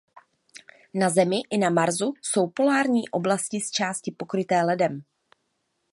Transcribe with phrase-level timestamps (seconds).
[1.01, 5.01] Na Zemi i na Marsu jsou polární oblasti zčásti pokryté ledem.